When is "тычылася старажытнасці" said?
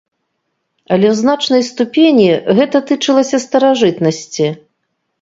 2.91-4.47